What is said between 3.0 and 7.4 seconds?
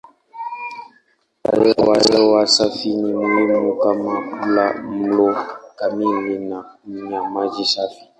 muhimu kama kula mlo kamili na kunywa